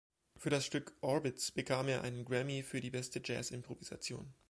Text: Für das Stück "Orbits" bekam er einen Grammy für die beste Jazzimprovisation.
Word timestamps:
Für 0.35 0.49
das 0.49 0.65
Stück 0.65 0.95
"Orbits" 1.01 1.51
bekam 1.51 1.87
er 1.87 2.01
einen 2.01 2.25
Grammy 2.25 2.63
für 2.63 2.81
die 2.81 2.89
beste 2.89 3.21
Jazzimprovisation. 3.23 4.33